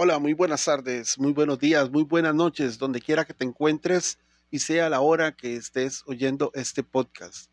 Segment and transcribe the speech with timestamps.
[0.00, 4.20] Hola, muy buenas tardes, muy buenos días, muy buenas noches, donde quiera que te encuentres
[4.48, 7.50] y sea la hora que estés oyendo este podcast.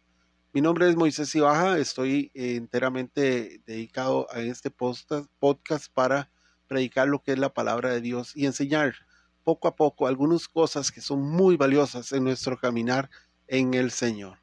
[0.54, 6.30] Mi nombre es Moisés Ibaja, estoy enteramente dedicado a este podcast para
[6.68, 8.94] predicar lo que es la palabra de Dios y enseñar
[9.44, 13.10] poco a poco algunas cosas que son muy valiosas en nuestro caminar
[13.48, 14.38] en el Señor.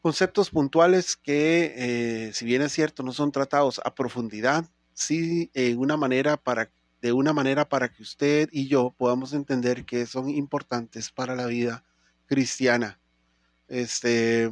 [0.00, 4.64] Conceptos puntuales que, eh, si bien es cierto, no son tratados a profundidad,
[4.94, 10.06] sí una manera para, de una manera para que usted y yo podamos entender que
[10.06, 11.84] son importantes para la vida
[12.26, 12.98] cristiana.
[13.68, 14.50] Este,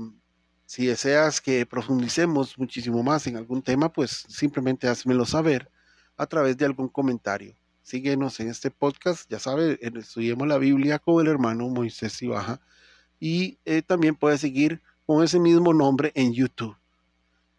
[0.66, 5.70] si deseas que profundicemos muchísimo más en algún tema, pues simplemente házmelo saber
[6.16, 7.56] a través de algún comentario.
[7.82, 12.60] Síguenos en este podcast, ya sabes, estudiemos la Biblia con el hermano Moisés Ibaja
[13.18, 16.76] y eh, también puedes seguir con ese mismo nombre en YouTube.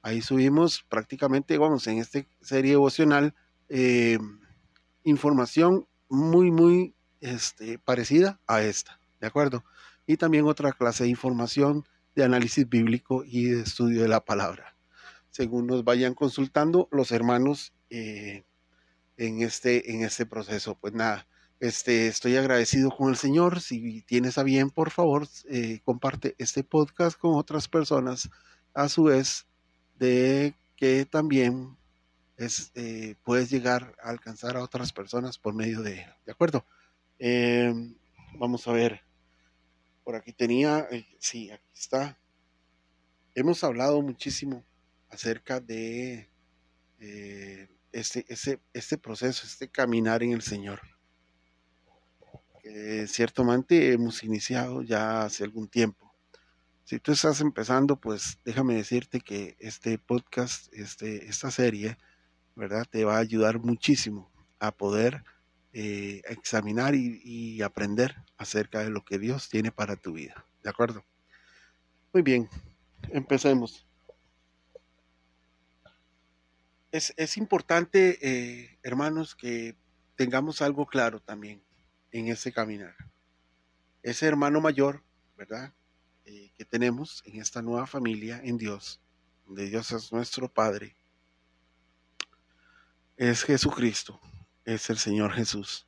[0.02, 3.36] Ahí subimos prácticamente, vamos, en esta serie devocional,
[3.70, 4.18] eh,
[5.04, 9.64] información muy, muy este, parecida a esta, ¿de acuerdo?
[10.08, 11.86] Y también otra clase de información
[12.16, 14.76] de análisis bíblico y de estudio de la palabra,
[15.30, 18.44] según nos vayan consultando los hermanos eh,
[19.18, 20.76] en, este, en este proceso.
[20.76, 21.28] Pues nada,
[21.60, 23.62] este, estoy agradecido con el Señor.
[23.62, 28.30] Si tienes a bien, por favor, eh, comparte este podcast con otras personas.
[28.74, 29.46] A su vez,
[30.02, 31.78] de que también
[32.36, 36.08] es, eh, puedes llegar a alcanzar a otras personas por medio de.
[36.26, 36.66] ¿De acuerdo?
[37.20, 37.96] Em,
[38.40, 39.02] vamos a ver.
[40.04, 42.18] Por aquí tenía, eh, sí, aquí está.
[43.36, 44.66] Hemos hablado muchísimo
[45.10, 46.30] acerca de
[47.92, 50.82] este, ese, este proceso, este caminar en el Señor.
[52.64, 56.11] Eh, ciertamente hemos iniciado ya hace algún tiempo.
[56.92, 61.98] Si tú estás empezando, pues déjame decirte que este podcast, este, esta serie,
[62.54, 62.86] ¿verdad?
[62.86, 64.30] Te va a ayudar muchísimo
[64.60, 65.24] a poder
[65.72, 70.46] eh, examinar y, aprender acerca de lo que Dios tiene para tu vida.
[70.64, 71.06] ¿De acuerdo?
[72.12, 72.50] Muy bien,
[73.12, 73.88] empecemos.
[76.92, 79.78] Es, importante, eh, hermanos, que
[80.18, 81.64] tengamos algo claro también
[82.12, 82.98] en ese caminar.
[84.04, 85.02] Ese hermano mayor,
[85.38, 85.72] ¿verdad?
[86.34, 89.02] Eh, que tenemos en esta nueva familia en Dios,
[89.46, 90.96] donde Dios es nuestro Padre,
[93.18, 94.18] es Jesucristo,
[94.64, 95.88] es el Señor Jesús.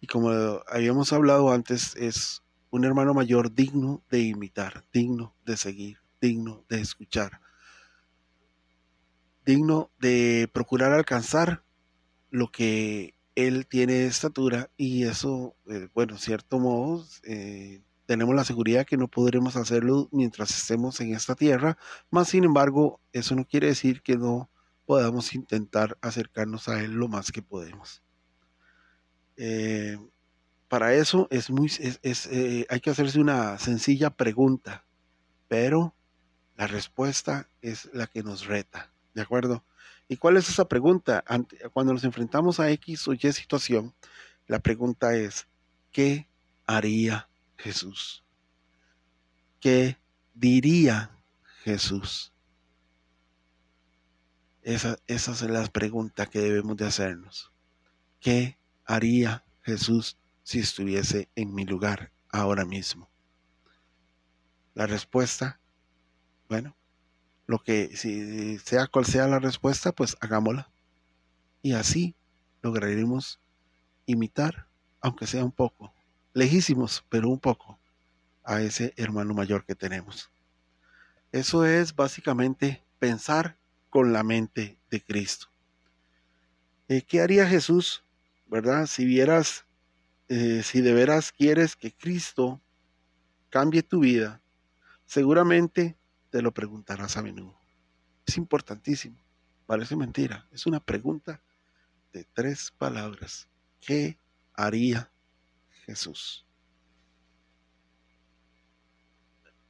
[0.00, 0.30] Y como
[0.66, 6.80] habíamos hablado antes, es un hermano mayor digno de imitar, digno de seguir, digno de
[6.80, 7.40] escuchar,
[9.46, 11.62] digno de procurar alcanzar
[12.30, 18.86] lo que él tiene estatura y eso, eh, bueno, cierto modo, eh, tenemos la seguridad
[18.86, 21.76] que no podremos hacerlo mientras estemos en esta tierra,
[22.10, 24.48] más sin embargo, eso no quiere decir que no
[24.86, 28.02] podamos intentar acercarnos a él lo más que podemos.
[29.36, 29.98] Eh,
[30.68, 32.30] para eso es muy, es,
[32.70, 34.86] hay que hacerse una sencilla pregunta,
[35.46, 35.94] pero
[36.56, 39.64] la respuesta es la que nos reta, ¿de acuerdo?
[40.08, 41.22] ¿Y cuál es esa pregunta?
[41.74, 43.94] Cuando nos enfrentamos a X o Y situación,
[44.46, 45.46] la pregunta es,
[45.92, 46.26] ¿qué
[46.66, 48.24] haría Jesús?
[49.60, 49.98] ¿Qué
[50.34, 51.10] diría
[51.64, 52.32] Jesús?
[54.62, 57.52] Esa, es la pregunta que debemos de hacernos.
[58.20, 63.10] ¿Qué haría Jesús si estuviese en mi lugar ahora mismo?
[64.74, 65.60] La respuesta,
[66.48, 66.76] bueno,
[67.46, 70.70] lo que, si sea cual sea la respuesta, pues hagámosla.
[71.62, 72.14] Y así
[72.62, 73.40] lograremos
[74.06, 74.68] imitar,
[75.00, 75.94] aunque sea un poco,
[76.38, 77.78] lejísimos, pero un poco,
[78.44, 80.30] a ese hermano mayor que tenemos.
[81.32, 83.58] Eso es básicamente pensar
[83.90, 85.48] con la mente de Cristo.
[86.88, 88.02] Eh, ¿Qué haría Jesús,
[88.46, 88.86] verdad?
[88.86, 89.66] Si vieras,
[90.28, 92.62] eh, si de veras quieres que Cristo
[93.50, 94.40] cambie tu vida,
[95.04, 95.98] seguramente
[96.30, 97.58] te lo preguntarás a menudo.
[98.26, 99.18] Es importantísimo.
[99.66, 100.46] Parece mentira.
[100.52, 101.42] Es una pregunta
[102.12, 103.48] de tres palabras.
[103.80, 104.18] ¿Qué
[104.54, 105.10] haría
[105.88, 106.44] Jesús?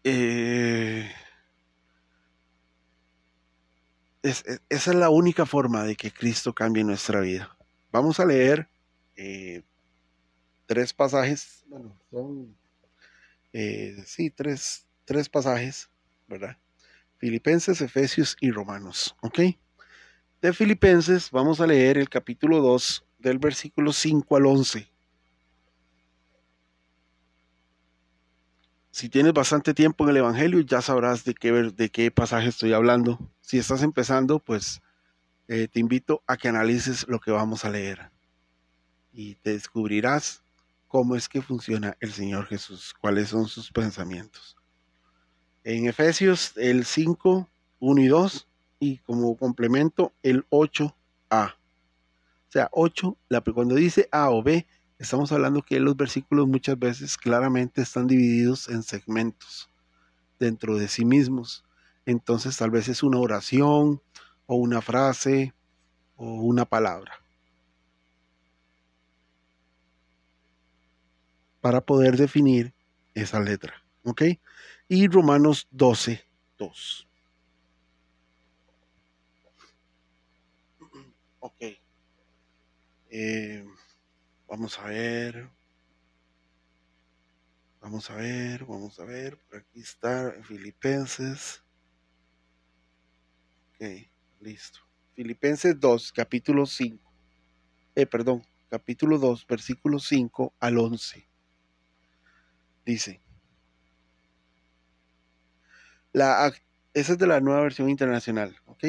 [0.02, 1.08] Eh,
[4.22, 7.56] esa es la única forma de que Cristo cambie nuestra vida.
[7.92, 8.68] Vamos a leer
[9.16, 9.62] eh,
[10.66, 12.56] tres pasajes, bueno, son,
[13.52, 15.88] eh, sí, tres, tres pasajes
[16.26, 16.58] ¿verdad?
[17.18, 19.40] Filipenses, Efesios y Romanos, ¿ok?
[20.42, 24.97] De Filipenses vamos a leer el capítulo 2 del versículo 5 al 11.
[28.98, 32.72] Si tienes bastante tiempo en el Evangelio, ya sabrás de qué, de qué pasaje estoy
[32.72, 33.16] hablando.
[33.40, 34.82] Si estás empezando, pues
[35.46, 38.10] eh, te invito a que analices lo que vamos a leer.
[39.12, 40.42] y te descubrirás
[40.88, 44.56] cómo es que funciona el Señor Jesús, cuáles son sus pensamientos.
[45.62, 47.48] En Efesios el 5,
[47.78, 48.48] 1 y 2
[48.80, 50.92] y como complemento el 8a.
[51.30, 53.16] O sea, 8,
[53.54, 54.66] cuando dice A o B,
[54.98, 59.70] estamos hablando que los versículos muchas veces claramente están divididos en segmentos
[60.38, 61.64] dentro de sí mismos.
[62.06, 64.02] Entonces tal vez es una oración
[64.46, 65.54] o una frase
[66.16, 67.12] o una palabra.
[71.60, 72.72] Para poder definir
[73.14, 73.74] esa letra.
[74.04, 74.22] ¿Ok?
[74.88, 76.24] Y Romanos 12,
[76.56, 77.08] 2.
[81.40, 81.62] Ok.
[83.10, 83.64] Eh,
[84.48, 85.48] vamos a ver.
[87.80, 89.38] Vamos a ver, vamos a ver.
[89.38, 91.62] Por aquí está Filipenses.
[93.74, 94.10] Ok,
[94.40, 94.80] listo.
[95.14, 97.12] Filipenses 2, capítulo 5.
[97.94, 101.28] Eh, perdón, capítulo 2, versículo 5 al 11.
[102.84, 103.20] Dice.
[106.12, 106.52] La,
[106.94, 108.84] esa es de la nueva versión internacional, ¿ok?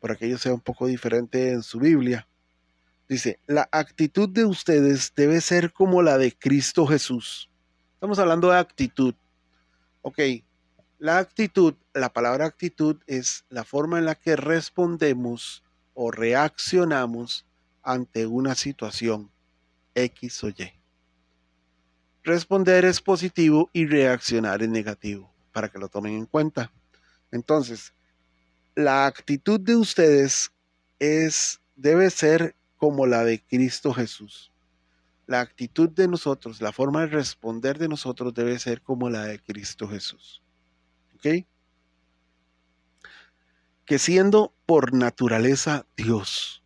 [0.00, 2.26] Para que ello sea un poco diferente en su Biblia.
[3.12, 7.50] Dice, la actitud de ustedes debe ser como la de Cristo Jesús.
[7.92, 9.14] Estamos hablando de actitud.
[10.00, 10.18] Ok,
[10.98, 15.62] la actitud, la palabra actitud es la forma en la que respondemos
[15.92, 17.44] o reaccionamos
[17.82, 19.30] ante una situación
[19.94, 20.72] X o Y.
[22.22, 26.72] Responder es positivo y reaccionar es negativo, para que lo tomen en cuenta.
[27.30, 27.92] Entonces,
[28.74, 30.50] la actitud de ustedes
[30.98, 34.50] es debe ser como la de Cristo Jesús.
[35.28, 39.38] La actitud de nosotros, la forma de responder de nosotros debe ser como la de
[39.38, 40.42] Cristo Jesús.
[41.14, 41.46] ¿Ok?
[43.84, 46.64] Que siendo por naturaleza Dios,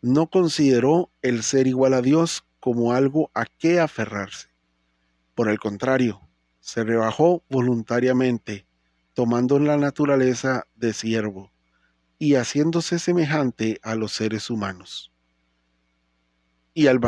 [0.00, 4.46] no consideró el ser igual a Dios como algo a qué aferrarse.
[5.34, 6.20] Por el contrario,
[6.60, 8.64] se rebajó voluntariamente,
[9.12, 11.50] tomando la naturaleza de siervo
[12.20, 15.11] y haciéndose semejante a los seres humanos
[16.74, 17.00] y al,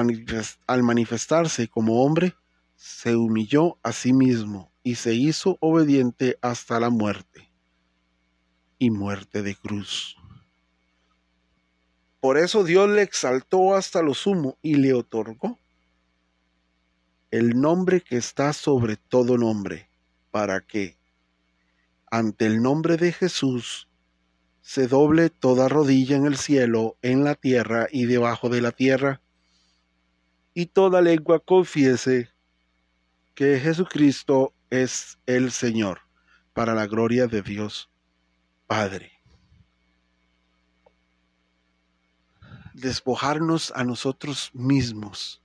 [0.83, 2.35] manifestarse como hombre,
[2.77, 7.51] se humilló a sí mismo y se hizo obediente hasta la muerte
[8.79, 10.17] y muerte de cruz.
[12.21, 15.59] Por eso Dios le exaltó hasta lo sumo y le otorgó
[17.31, 19.89] el nombre que está sobre todo nombre,
[20.31, 20.97] para que
[22.09, 23.89] ante el nombre de Jesús
[24.61, 29.21] se doble toda rodilla en el cielo, en la tierra y debajo de la tierra,
[30.55, 32.31] y toda lengua confiese
[33.35, 36.01] que Jesucristo es el Señor,
[36.53, 37.91] para la gloria de Dios
[38.69, 39.13] Padre.
[42.73, 45.43] Despojarnos a nosotros mismos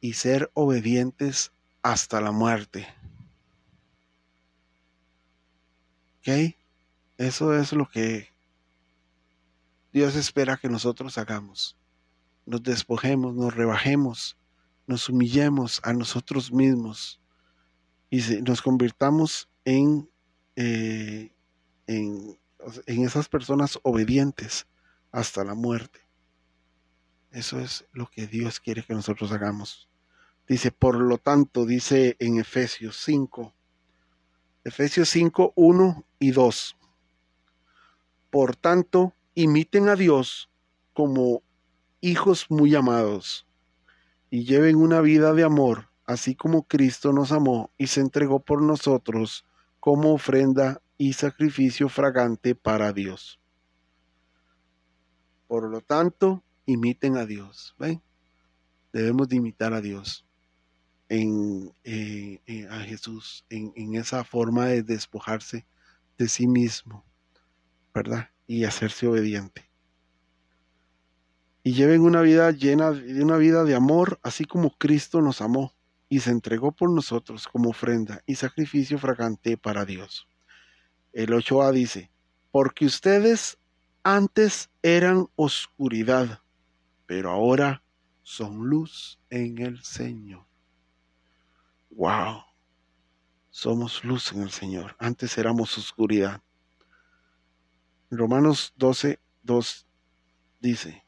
[0.00, 1.52] y ser obedientes
[1.82, 2.86] hasta la muerte.
[6.20, 6.56] ¿Ok?
[7.18, 8.30] Eso es lo que
[9.92, 11.76] Dios espera que nosotros hagamos
[12.46, 14.36] nos despojemos, nos rebajemos,
[14.86, 17.20] nos humillemos a nosotros mismos
[18.08, 20.08] y nos convirtamos en,
[20.54, 21.32] eh,
[21.86, 22.38] en,
[22.86, 24.66] en esas personas obedientes
[25.10, 26.00] hasta la muerte.
[27.32, 29.88] Eso es lo que Dios quiere que nosotros hagamos.
[30.48, 33.52] Dice, por lo tanto, dice en Efesios 5,
[34.64, 36.76] Efesios 5, 1 y 2.
[38.30, 40.50] Por tanto, imiten a Dios
[40.92, 41.42] como
[42.00, 43.46] hijos muy amados,
[44.30, 48.62] y lleven una vida de amor, así como Cristo nos amó y se entregó por
[48.62, 49.44] nosotros
[49.80, 53.40] como ofrenda y sacrificio fragante para Dios.
[55.46, 57.74] Por lo tanto, imiten a Dios.
[57.78, 58.02] ¿ven?
[58.92, 60.26] Debemos de imitar a Dios,
[61.08, 65.66] en, eh, eh, a Jesús, en esa forma de despojarse
[66.18, 67.04] de sí mismo,
[67.94, 68.30] ¿verdad?
[68.46, 69.65] Y hacerse obediente
[71.66, 75.72] y lleven una vida llena de una vida de amor, así como Cristo nos amó
[76.08, 80.28] y se entregó por nosotros como ofrenda y sacrificio fragante para Dios.
[81.12, 82.12] El 8a dice,
[82.52, 83.58] porque ustedes
[84.04, 86.40] antes eran oscuridad,
[87.04, 87.82] pero ahora
[88.22, 90.46] son luz en el Señor.
[91.90, 92.44] Wow,
[93.50, 94.94] somos luz en el Señor.
[95.00, 96.40] Antes éramos oscuridad.
[98.08, 99.88] Romanos 12, 2
[100.60, 101.05] dice,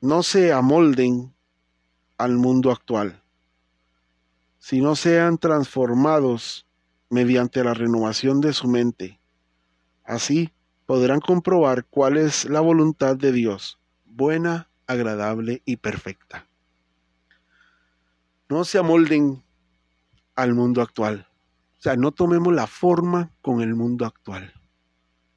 [0.00, 1.34] no se amolden
[2.16, 3.22] al mundo actual,
[4.58, 6.66] sino sean transformados
[7.10, 9.20] mediante la renovación de su mente.
[10.04, 10.52] Así
[10.86, 16.46] podrán comprobar cuál es la voluntad de Dios, buena, agradable y perfecta.
[18.48, 19.44] No se amolden
[20.34, 21.28] al mundo actual.
[21.78, 24.52] O sea, no tomemos la forma con el mundo actual.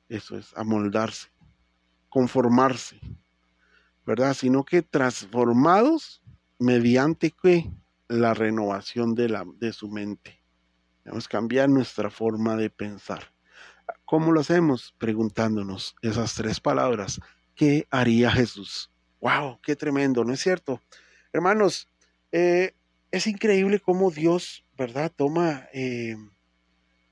[0.09, 1.29] Eso es, amoldarse,
[2.09, 2.99] conformarse,
[4.05, 4.33] ¿verdad?
[4.33, 6.21] Sino que transformados
[6.59, 7.33] mediante
[8.07, 10.41] la renovación de, la, de su mente.
[11.03, 13.33] Debemos cambiar nuestra forma de pensar.
[14.05, 14.93] ¿Cómo lo hacemos?
[14.97, 17.19] Preguntándonos esas tres palabras.
[17.55, 18.91] ¿Qué haría Jesús?
[19.19, 19.59] ¡Wow!
[19.61, 20.23] ¡Qué tremendo!
[20.23, 20.81] ¿No es cierto?
[21.33, 21.89] Hermanos,
[22.31, 22.73] eh,
[23.11, 25.11] es increíble cómo Dios, ¿verdad?
[25.15, 26.15] Toma eh,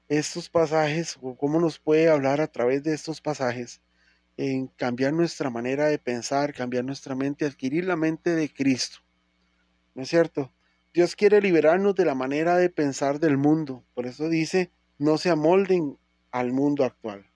[0.08, 3.82] estos pasajes, o cómo nos puede hablar a través de estos pasajes
[4.38, 9.00] en cambiar nuestra manera de pensar, cambiar nuestra mente, adquirir la mente de Cristo.
[9.94, 10.52] ¿No es cierto?
[10.94, 13.84] Dios quiere liberarnos de la manera de pensar del mundo.
[13.94, 15.98] Por eso dice, no se amolden
[16.32, 17.30] al mundo actual.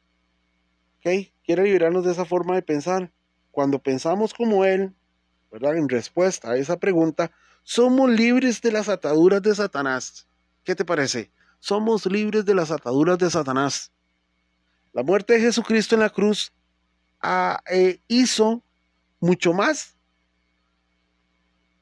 [0.98, 1.32] ¿Ok?
[1.44, 3.12] Quiere liberarnos de esa forma de pensar.
[3.52, 4.94] Cuando pensamos como Él,
[5.52, 5.78] ¿verdad?
[5.78, 7.32] En respuesta a esa pregunta,
[7.64, 10.28] somos libres de las ataduras de Satanás.
[10.64, 11.32] ¿Qué te parece?
[11.60, 13.92] Somos libres de las ataduras de Satanás.
[14.92, 16.54] La muerte de Jesucristo en la cruz
[17.70, 18.64] eh, hizo
[19.20, 19.96] mucho más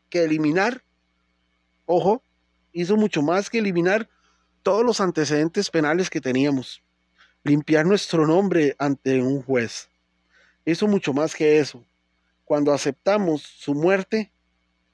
[0.10, 0.84] que eliminar
[1.86, 2.24] ojo,
[2.72, 4.10] hizo mucho más que eliminar
[4.62, 6.82] todos los antecedentes penales que teníamos,
[7.44, 9.90] limpiar nuestro nombre ante un juez.
[10.66, 11.84] Hizo mucho más que eso.
[12.46, 14.32] Cuando aceptamos su muerte,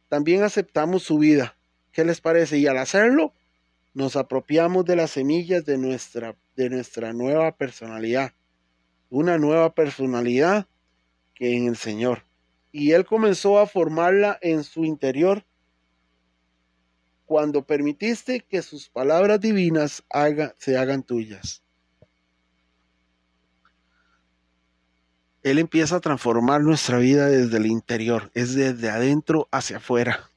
[0.08, 1.55] también aceptamos su vida.
[1.91, 2.58] ¿Qué les parece?
[2.58, 3.34] Y al hacerlo,
[3.93, 8.34] nos apropiamos de las semillas de nuestra, de nuestra nueva personalidad.
[9.09, 10.67] Una nueva personalidad
[11.33, 12.23] que en el Señor.
[12.71, 15.43] Y Él comenzó a formarla en su interior
[17.25, 20.03] cuando permitiste que sus palabras divinas
[20.57, 21.63] se hagan tuyas.
[25.43, 30.29] Él empieza a transformar nuestra vida desde el interior, es desde adentro hacia afuera.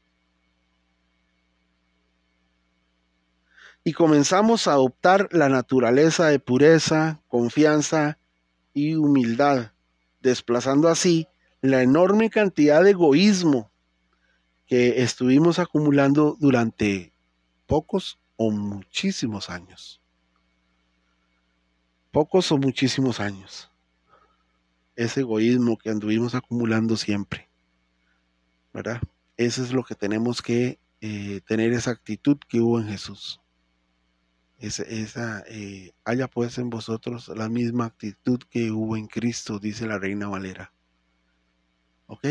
[3.84, 8.18] Y comenzamos a adoptar la naturaleza de pureza, confianza
[8.74, 9.72] y humildad,
[10.20, 11.28] desplazando así
[11.60, 13.70] la enorme cantidad de egoísmo
[14.66, 17.12] que estuvimos acumulando durante
[17.66, 20.00] pocos o muchísimos años.
[22.10, 23.70] Pocos o muchísimos años.
[24.96, 27.48] Ese egoísmo que anduvimos acumulando siempre.
[28.72, 29.02] ¿Verdad?
[29.36, 33.41] Eso es lo que tenemos que eh, tener esa actitud que hubo en Jesús.
[34.62, 39.86] Esa, esa eh, haya pues en vosotros la misma actitud que hubo en Cristo, dice
[39.86, 40.72] la Reina Valera.
[42.06, 42.26] ¿Ok?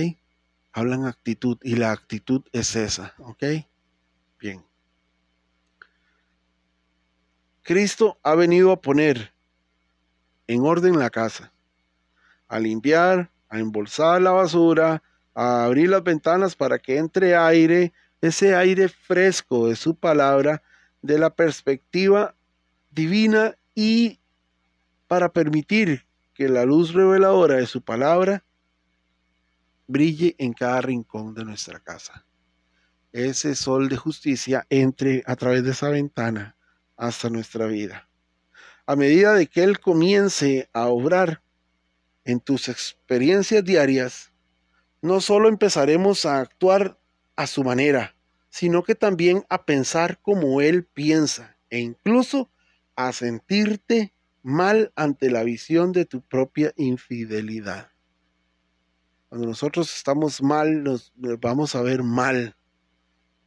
[0.73, 3.43] hablan actitud y la actitud es esa, ¿ok?
[4.39, 4.63] Bien.
[7.63, 9.33] Cristo ha venido a poner
[10.47, 11.53] en orden la casa,
[12.47, 18.55] a limpiar, a embolsar la basura, a abrir las ventanas para que entre aire, ese
[18.55, 20.61] aire fresco de su palabra,
[21.01, 22.35] de la perspectiva
[22.91, 24.19] divina y
[25.07, 28.43] para permitir que la luz reveladora de su palabra
[29.87, 32.25] brille en cada rincón de nuestra casa.
[33.11, 36.55] Ese sol de justicia entre a través de esa ventana
[36.95, 38.07] hasta nuestra vida.
[38.85, 41.41] A medida de que Él comience a obrar
[42.23, 44.31] en tus experiencias diarias,
[45.01, 46.97] no solo empezaremos a actuar
[47.35, 48.15] a su manera,
[48.51, 52.51] sino que también a pensar como Él piensa e incluso
[52.95, 57.89] a sentirte mal ante la visión de tu propia infidelidad.
[59.29, 62.57] Cuando nosotros estamos mal, nos vamos a ver mal.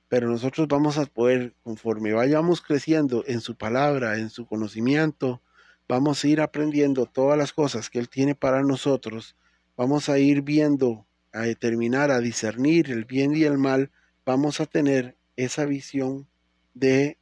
[0.09, 5.43] Pero nosotros vamos a poder, conforme vayamos creciendo en su palabra, en su conocimiento,
[5.87, 9.37] vamos a ir aprendiendo todas las cosas que Él tiene para nosotros.
[9.77, 13.91] Vamos a ir viendo, a determinar, a discernir el bien y el mal.
[14.25, 16.29] Vamos a tener esa visión
[16.75, 17.19] de,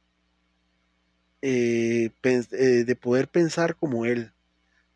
[1.41, 4.33] eh, eh, de poder pensar como Él,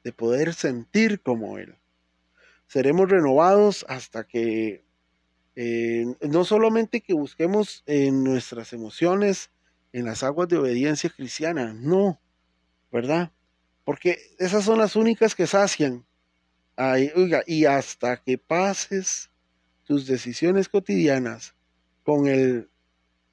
[0.03, 1.77] de poder sentir como Él
[2.67, 4.85] seremos renovados hasta que
[5.55, 9.49] eh, no solamente que busquemos en nuestras emociones,
[9.93, 12.21] en las aguas de obediencia cristiana, no,
[12.91, 13.31] ¿verdad?
[13.83, 16.05] Porque esas son las únicas que sacian.
[17.15, 19.31] oiga, y hasta que pases
[19.83, 21.55] tus decisiones cotidianas
[22.07, 22.71] con el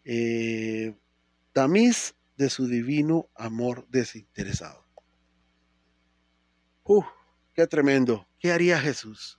[0.05, 0.99] eh,
[1.53, 4.85] tamiz de su divino amor desinteresado.
[6.83, 7.07] Uf,
[7.53, 8.27] qué tremendo.
[8.41, 9.39] ¿Qué haría Jesús?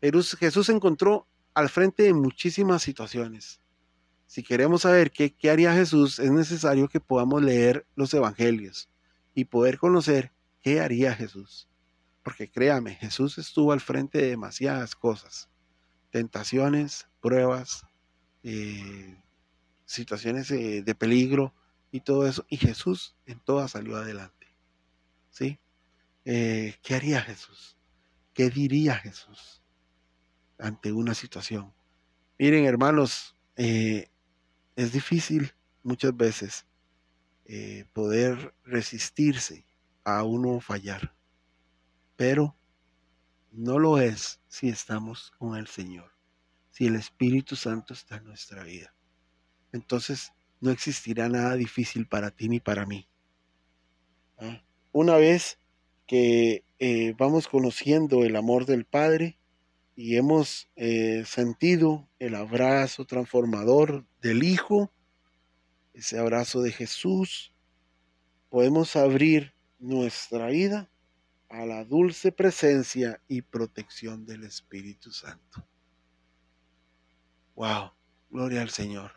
[0.00, 3.60] Jesús se encontró al frente de muchísimas situaciones.
[4.26, 8.88] Si queremos saber qué, qué haría Jesús, es necesario que podamos leer los evangelios
[9.34, 11.68] y poder conocer qué haría Jesús.
[12.22, 15.50] Porque créame, Jesús estuvo al frente de demasiadas cosas.
[16.12, 17.84] tentaciones, pruebas,
[18.42, 19.16] eh,
[19.84, 21.54] situaciones de peligro
[21.90, 22.44] y todo eso.
[22.48, 24.46] Y Jesús en todas salió adelante.
[25.30, 25.58] ¿Sí?
[26.24, 27.76] Eh, ¿Qué haría Jesús?
[28.34, 29.62] ¿Qué diría Jesús
[30.58, 31.72] ante una situación?
[32.38, 34.08] Miren, hermanos, eh,
[34.76, 36.66] es difícil muchas veces
[37.92, 39.66] poder resistirse
[40.04, 41.16] a uno fallar,
[42.14, 42.56] pero
[43.52, 46.12] no lo es si estamos con el Señor,
[46.80, 48.94] si el Espíritu Santo está en nuestra vida.
[49.70, 50.32] Entonces
[50.62, 53.06] no existirá nada difícil para ti ni para mí.
[54.38, 54.64] ¿Ah?
[54.90, 55.58] Una vez
[56.06, 59.38] que eh, vamos conociendo el amor del Padre
[59.94, 64.90] y hemos eh, sentido el abrazo transformador del Hijo,
[65.92, 67.52] ese abrazo de Jesús,
[68.48, 70.90] podemos abrir nuestra vida
[71.50, 75.66] a la dulce presencia y protección del Espíritu Santo.
[77.60, 77.92] Wow,
[78.30, 79.12] gloria al Señor.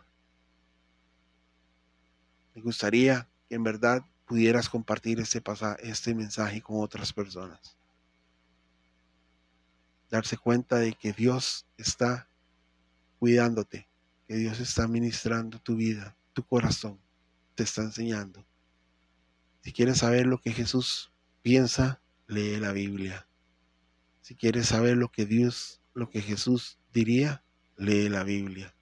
[2.54, 5.42] Me gustaría que en verdad pudieras compartir este,
[5.80, 7.78] este mensaje con otras personas.
[10.10, 12.28] Darse cuenta de que Dios está
[13.18, 13.88] cuidándote,
[14.28, 17.00] que Dios está ministrando tu vida, tu corazón,
[17.56, 18.46] te está enseñando.
[19.62, 23.26] Si quieres saber lo que Jesús piensa lee la Biblia.
[24.20, 27.43] Si quieres saber lo que Dios, lo que Jesús diría,
[27.78, 28.76] lee la Biblia.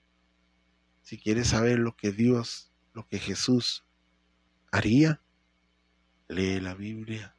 [1.02, 3.84] Si quieres saber lo que Dios, lo que Jesús
[4.70, 5.22] haría,
[6.28, 7.36] lee la Biblia.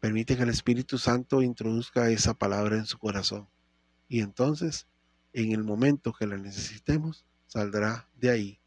[0.00, 3.48] Permite que el Espíritu Santo introduzca esa palabra en su corazón.
[4.08, 4.86] Y entonces,
[5.32, 8.60] en el momento que la necesitemos, saldrá de ahí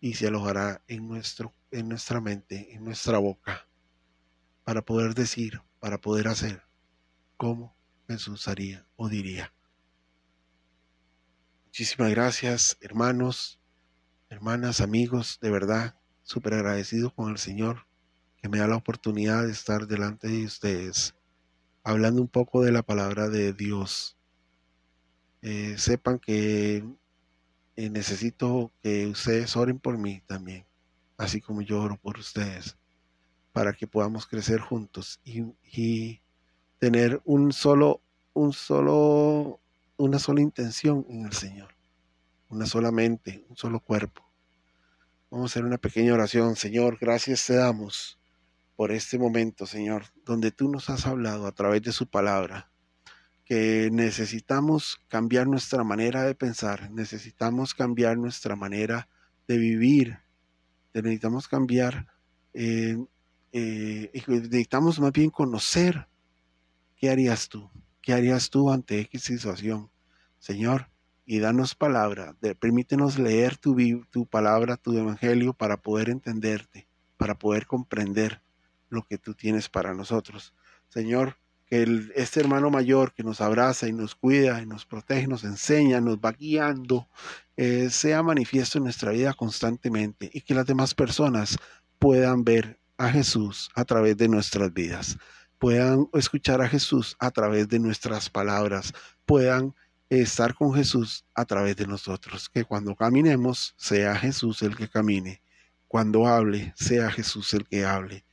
[0.00, 3.66] y se alojará en, nuestro, en nuestra mente, en nuestra boca
[4.64, 6.62] para poder decir, para poder hacer
[7.36, 7.76] como
[8.08, 9.52] Jesús haría o diría.
[11.70, 13.60] Muchísimas gracias, hermanos,
[14.28, 17.86] hermanas, amigos, de verdad, súper agradecido con el Señor
[18.38, 21.14] que me da la oportunidad de estar delante de ustedes,
[21.84, 24.16] hablando un poco de la palabra de Dios.
[25.42, 26.82] Eh, sepan que
[27.76, 30.66] eh, necesito que ustedes oren por mí también,
[31.18, 32.76] así como yo oro por ustedes
[33.52, 36.20] para que podamos crecer juntos y,
[36.80, 38.00] tener un solo,
[38.32, 39.60] un solo,
[40.00, 41.74] una sola intención en el Señor,
[42.48, 44.22] una sola mente, un solo cuerpo.
[45.30, 46.56] Vamos a hacer una pequeña oración.
[46.56, 48.18] Señor, gracias te damos
[48.76, 52.70] por este momento, Señor, donde tú nos has hablado a través de su palabra,
[53.44, 59.08] que necesitamos cambiar nuestra manera de pensar, necesitamos cambiar nuestra manera
[59.46, 60.18] de vivir,
[60.94, 62.06] necesitamos cambiar
[62.54, 62.96] eh,
[63.52, 66.08] eh, necesitamos más bien conocer
[66.96, 67.70] qué harías tú,
[68.12, 69.90] harías tú ante X situación,
[70.38, 70.88] Señor,
[71.26, 73.76] y danos palabra, de, permítenos leer tu,
[74.10, 78.42] tu palabra, tu evangelio, para poder entenderte, para poder comprender
[78.88, 80.54] lo que tú tienes para nosotros.
[80.88, 81.36] Señor,
[81.70, 86.00] que este hermano mayor que nos abraza y nos cuida y nos protege, nos enseña,
[86.00, 87.08] nos va guiando,
[87.56, 91.56] eh, sea manifiesto en nuestra vida constantemente y que las demás personas
[92.00, 95.16] puedan ver a Jesús a través de nuestras vidas,
[95.60, 98.94] puedan escuchar a Jesús a través de nuestras palabras,
[99.26, 99.74] puedan
[100.08, 105.42] estar con Jesús a través de nosotros, que cuando caminemos sea Jesús el que camine,
[105.86, 108.24] cuando hable sea Jesús el que hable,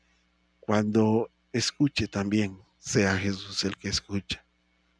[0.61, 4.45] cuando escuche también sea Jesús el que escucha.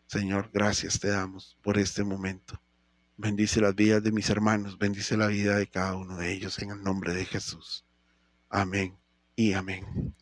[0.05, 2.61] Señor, gracias te damos por este momento.
[3.15, 6.71] Bendice las vidas de mis hermanos, bendice la vida de cada uno de ellos en
[6.71, 7.85] el nombre de Jesús.
[8.49, 8.97] Amén
[9.37, 10.13] y amén.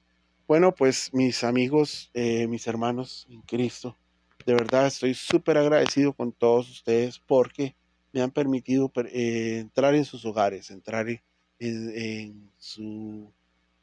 [0.47, 3.97] Bueno, pues mis amigos, eh, mis hermanos en Cristo,
[4.45, 7.75] de verdad estoy súper agradecido con todos ustedes porque
[8.13, 11.07] me han permitido eh, entrar en sus hogares, entrar
[11.57, 13.33] en, su,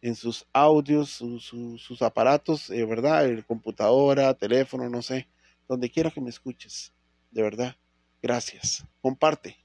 [0.03, 5.27] en sus audios, sus aparatos, de verdad, el computadora, teléfono, no sé,
[5.67, 6.93] donde quiera que me escuches,
[7.33, 7.75] de verdad,
[8.23, 8.87] gracias.
[9.01, 9.57] Comparte,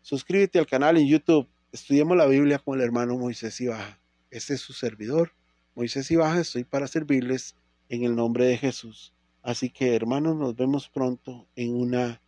[0.00, 4.00] suscríbete al canal en YouTube, estudiemos la Biblia con el hermano Moisés y Baja.
[4.28, 5.32] Este es su servidor,
[5.74, 7.56] Moisés y Baja, estoy para servirles
[7.88, 9.14] en el nombre de Jesús.
[9.42, 12.20] Así que hermanos, nos vemos pronto en una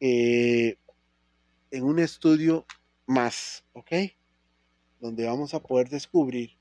[0.00, 0.76] eh,
[1.70, 2.66] en un estudio
[3.06, 3.92] más, ¿ok?
[5.00, 6.56] Donde vamos a poder descubrir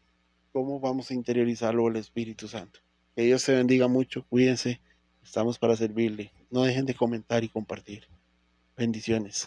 [0.51, 2.79] cómo vamos a interiorizarlo el Espíritu Santo.
[3.15, 4.81] Que Dios se bendiga mucho, cuídense,
[5.23, 6.31] estamos para servirle.
[6.49, 8.07] No dejen de comentar y compartir.
[8.77, 9.43] Bendiciones.